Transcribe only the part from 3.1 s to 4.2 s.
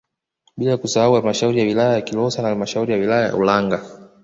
ya Ulanga